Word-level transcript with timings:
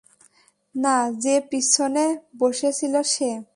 না, 0.75 0.95
যে 1.19 1.35
পিছনে 1.49 2.05
বসে 2.39 2.69
ছিল 2.73 2.93
সে। 3.03 3.29